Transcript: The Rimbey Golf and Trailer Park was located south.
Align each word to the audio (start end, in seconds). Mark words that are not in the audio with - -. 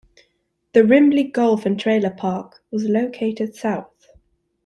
The 0.73 0.79
Rimbey 0.83 1.25
Golf 1.31 1.63
and 1.63 1.79
Trailer 1.79 2.09
Park 2.09 2.63
was 2.71 2.85
located 2.85 3.53
south. 3.53 4.13